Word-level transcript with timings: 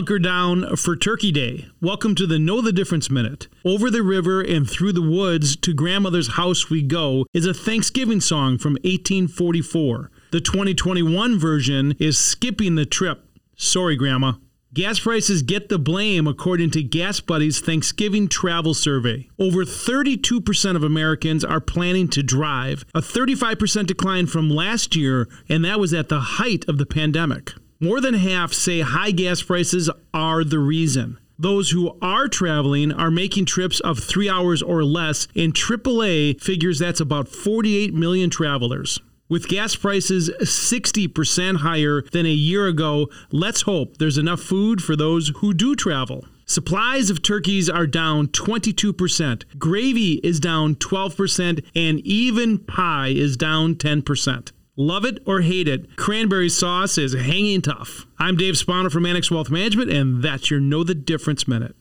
hunker 0.00 0.18
down 0.18 0.76
for 0.76 0.96
Turkey 0.96 1.30
Day. 1.30 1.66
Welcome 1.82 2.14
to 2.14 2.26
the 2.26 2.38
Know 2.38 2.62
the 2.62 2.72
Difference 2.72 3.10
Minute. 3.10 3.48
Over 3.66 3.90
the 3.90 4.02
river 4.02 4.40
and 4.40 4.66
through 4.66 4.94
the 4.94 5.02
woods 5.02 5.56
to 5.56 5.74
grandmother's 5.74 6.36
house 6.36 6.70
we 6.70 6.80
go 6.80 7.26
is 7.34 7.44
a 7.44 7.52
Thanksgiving 7.52 8.22
song 8.22 8.56
from 8.56 8.78
1844. 8.82 10.10
The 10.30 10.40
2021 10.40 11.38
version 11.38 11.94
is 11.98 12.16
Skipping 12.16 12.76
the 12.76 12.86
Trip. 12.86 13.22
Sorry, 13.56 13.94
Grandma. 13.94 14.32
Gas 14.72 15.00
prices 15.00 15.42
get 15.42 15.68
the 15.68 15.78
blame 15.78 16.26
according 16.26 16.70
to 16.70 16.82
GasBuddy's 16.82 17.60
Thanksgiving 17.60 18.26
travel 18.26 18.72
survey. 18.72 19.28
Over 19.38 19.66
32% 19.66 20.76
of 20.76 20.82
Americans 20.82 21.44
are 21.44 21.60
planning 21.60 22.08
to 22.08 22.22
drive, 22.22 22.86
a 22.94 23.02
35% 23.02 23.86
decline 23.86 24.26
from 24.26 24.48
last 24.48 24.96
year, 24.96 25.28
and 25.46 25.62
that 25.66 25.78
was 25.78 25.92
at 25.92 26.08
the 26.08 26.20
height 26.20 26.66
of 26.68 26.78
the 26.78 26.86
pandemic. 26.86 27.52
More 27.82 28.02
than 28.02 28.12
half 28.12 28.52
say 28.52 28.80
high 28.80 29.10
gas 29.10 29.40
prices 29.42 29.88
are 30.12 30.44
the 30.44 30.58
reason. 30.58 31.16
Those 31.38 31.70
who 31.70 31.96
are 32.02 32.28
traveling 32.28 32.92
are 32.92 33.10
making 33.10 33.46
trips 33.46 33.80
of 33.80 33.98
three 33.98 34.28
hours 34.28 34.60
or 34.60 34.84
less, 34.84 35.26
and 35.34 35.54
AAA 35.54 36.38
figures 36.42 36.78
that's 36.78 37.00
about 37.00 37.26
48 37.26 37.94
million 37.94 38.28
travelers. 38.28 38.98
With 39.30 39.48
gas 39.48 39.76
prices 39.76 40.28
60% 40.28 41.56
higher 41.56 42.02
than 42.12 42.26
a 42.26 42.28
year 42.28 42.66
ago, 42.66 43.08
let's 43.32 43.62
hope 43.62 43.96
there's 43.96 44.18
enough 44.18 44.40
food 44.40 44.82
for 44.82 44.94
those 44.94 45.32
who 45.36 45.54
do 45.54 45.74
travel. 45.74 46.26
Supplies 46.44 47.08
of 47.08 47.22
turkeys 47.22 47.70
are 47.70 47.86
down 47.86 48.28
22%, 48.28 49.44
gravy 49.58 50.20
is 50.22 50.38
down 50.38 50.74
12%, 50.74 51.64
and 51.74 52.00
even 52.00 52.58
pie 52.58 53.08
is 53.08 53.38
down 53.38 53.74
10%. 53.76 54.52
Love 54.76 55.04
it 55.04 55.18
or 55.26 55.40
hate 55.40 55.66
it, 55.66 55.96
cranberry 55.96 56.48
sauce 56.48 56.96
is 56.96 57.12
hanging 57.12 57.60
tough. 57.60 58.06
I'm 58.18 58.36
Dave 58.36 58.54
Spawner 58.54 58.90
from 58.90 59.04
Annex 59.04 59.30
Wealth 59.30 59.50
Management, 59.50 59.90
and 59.90 60.22
that's 60.22 60.48
your 60.48 60.60
Know 60.60 60.84
the 60.84 60.94
Difference 60.94 61.48
Minute. 61.48 61.74